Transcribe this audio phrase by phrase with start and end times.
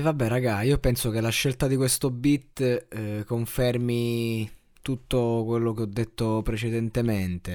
[0.00, 4.50] Vabbè, raga, io penso che la scelta di questo beat eh, confermi
[4.82, 7.52] tutto quello che ho detto precedentemente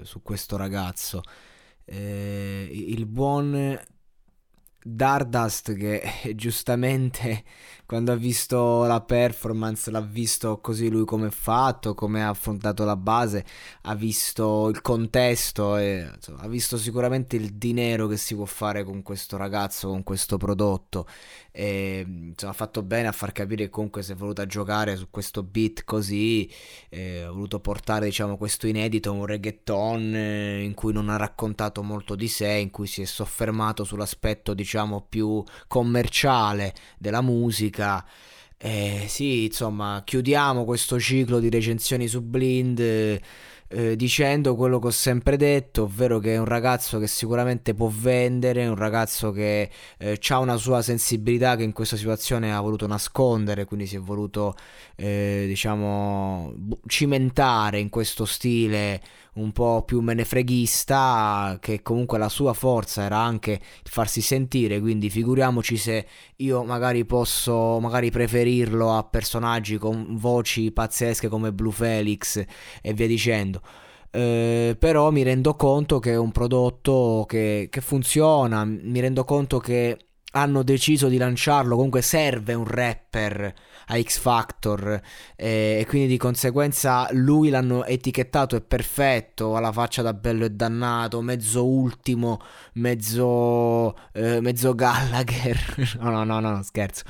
[0.00, 1.22] eh, su questo ragazzo.
[1.84, 3.78] Eh, il buon
[4.82, 6.02] Dardust che
[6.36, 7.44] giustamente
[7.88, 12.84] quando ha visto la performance l'ha visto così lui come è fatto, come ha affrontato
[12.84, 13.46] la base,
[13.84, 18.84] ha visto il contesto e insomma, ha visto sicuramente il dinero che si può fare
[18.84, 21.06] con questo ragazzo, con questo prodotto.
[21.50, 25.08] E insomma, ha fatto bene a far capire che comunque si è voluta giocare su
[25.10, 26.48] questo beat così,
[26.90, 31.82] eh, ha voluto portare diciamo questo inedito, un reggaeton eh, in cui non ha raccontato
[31.82, 38.04] molto di sé, in cui si è soffermato sull'aspetto diciamo più commerciale della musica.
[38.58, 43.20] Eh, sì, insomma, chiudiamo questo ciclo di recensioni su Blind
[43.70, 47.90] eh, dicendo quello che ho sempre detto, ovvero che è un ragazzo che sicuramente può
[47.94, 52.86] vendere, un ragazzo che eh, ha una sua sensibilità che in questa situazione ha voluto
[52.86, 54.54] nascondere, quindi si è voluto,
[54.96, 56.52] eh, diciamo,
[56.86, 59.00] cimentare in questo stile
[59.38, 65.76] un po' più menefreghista, che comunque la sua forza era anche farsi sentire, quindi figuriamoci
[65.76, 66.06] se
[66.36, 72.44] io magari posso magari preferirlo a personaggi con voci pazzesche come Blue Felix
[72.82, 73.60] e via dicendo.
[74.10, 79.58] Eh, però mi rendo conto che è un prodotto che, che funziona, mi rendo conto
[79.58, 83.54] che hanno deciso di lanciarlo, comunque serve un rapper
[83.90, 85.00] a X Factor
[85.34, 90.44] eh, e quindi di conseguenza lui l'hanno etichettato è perfetto, ha la faccia da bello
[90.44, 92.40] e dannato, mezzo ultimo,
[92.74, 97.04] mezzo, eh, mezzo Gallagher, no no no no scherzo,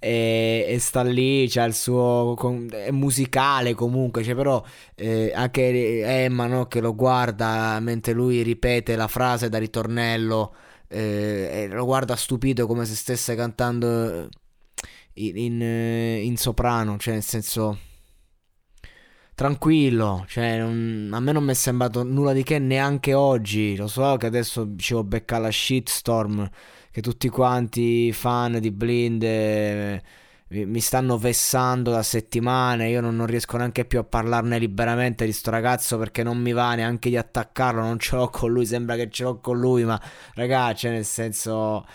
[0.00, 2.36] e, e sta lì, c'ha il suo,
[2.70, 4.60] è musicale comunque, cioè però
[4.96, 10.54] eh, anche Emma no, che lo guarda mentre lui ripete la frase da ritornello
[10.94, 14.28] eh, lo guarda stupito come se stesse cantando
[15.14, 17.78] in, in, eh, in soprano, cioè nel senso
[19.34, 23.88] tranquillo, cioè non, a me non mi è sembrato nulla di che neanche oggi, lo
[23.88, 26.48] so che adesso ci ho beccato la shitstorm,
[26.90, 30.02] che tutti quanti fan di Blind eh,
[30.48, 35.32] mi stanno vessando da settimane, io non, non, riesco neanche più a parlarne liberamente di
[35.32, 38.94] sto ragazzo perché non mi va neanche di attaccarlo, non ce l'ho con lui, sembra
[38.96, 40.00] che ce l'ho con lui, ma
[40.34, 41.86] ragazzi, nel senso...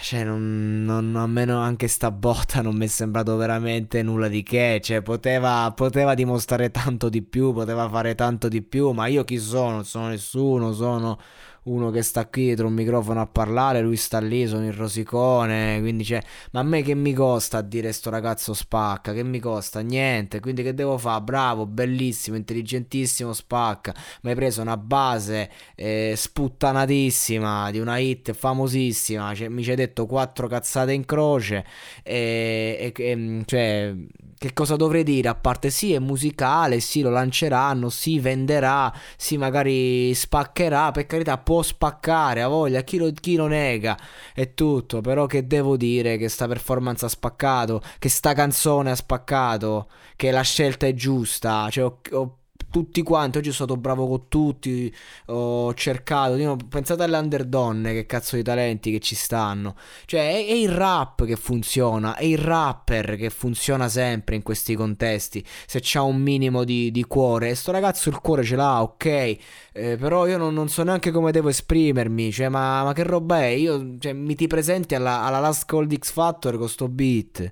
[0.00, 4.44] Cioè, non, non, a me anche sta botta non mi è sembrato veramente nulla di
[4.44, 4.80] che.
[4.80, 9.38] Cioè, poteva, poteva dimostrare tanto di più, poteva fare tanto di più, ma io chi
[9.38, 9.70] sono?
[9.72, 11.18] Non sono nessuno, sono
[11.66, 15.78] uno che sta qui dietro un microfono a parlare, lui sta lì, sono il rosicone,
[15.80, 16.22] quindi c'è...
[16.52, 19.12] Ma a me che mi costa dire sto ragazzo spacca?
[19.12, 19.80] Che mi costa?
[19.80, 21.22] Niente, quindi che devo fare?
[21.22, 23.94] Bravo, bellissimo, intelligentissimo, spacca.
[24.22, 29.76] Mi hai preso una base eh, sputtanatissima di una hit famosissima, cioè, mi ci hai
[29.76, 31.64] detto quattro cazzate in croce
[32.02, 33.94] e, e, e cioè
[34.38, 35.28] che cosa dovrei dire?
[35.28, 41.38] A parte sì, è musicale, sì, lo lanceranno, sì, venderà, sì, magari spaccherà, per carità,
[41.38, 43.98] può spaccare, a voglia, chi lo, chi lo nega,
[44.34, 48.96] è tutto, però che devo dire che sta performance ha spaccato, che sta canzone ha
[48.96, 52.38] spaccato, che la scelta è giusta, cioè ho, ho
[52.70, 53.38] tutti quanti.
[53.38, 54.94] Oggi sono stato bravo con tutti.
[55.26, 56.56] Ho cercato.
[56.68, 59.76] Pensate alle underdonne, che cazzo di talenti che ci stanno.
[60.04, 62.16] Cioè, è, è, il rap che funziona.
[62.16, 65.44] È il rapper che funziona sempre in questi contesti.
[65.66, 67.50] Se c'ha un minimo di, di cuore.
[67.50, 69.04] E sto ragazzo il cuore ce l'ha, ok.
[69.04, 69.38] Eh,
[69.72, 72.32] però io non, non, so neanche come devo esprimermi.
[72.32, 73.46] Cioè, ma, ma che roba è?
[73.46, 77.48] Io cioè, mi ti presenti alla, alla Last Cold X Factor con sto beat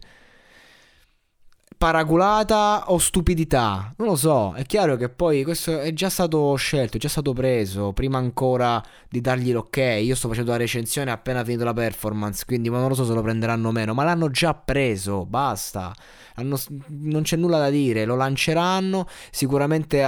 [1.84, 3.92] paraculata o stupidità?
[3.98, 7.34] Non lo so, è chiaro che poi questo è già stato scelto, è già stato
[7.34, 9.98] preso, prima ancora di dargli l'ok.
[10.00, 13.20] Io sto facendo la recensione appena finito la performance, quindi non lo so se lo
[13.20, 15.94] prenderanno o meno, ma l'hanno già preso, basta.
[16.36, 16.58] Hanno,
[16.88, 20.00] non c'è nulla da dire, lo lanceranno, sicuramente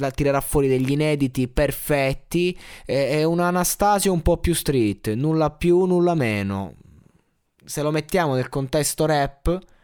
[0.00, 5.50] eh, tirerà fuori degli inediti perfetti, è, è un Anastasio un po' più street, nulla
[5.50, 6.72] più, nulla meno.
[7.66, 9.76] Se lo mettiamo nel contesto rap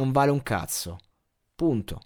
[0.00, 0.98] non vale un cazzo.
[1.54, 2.00] Punto.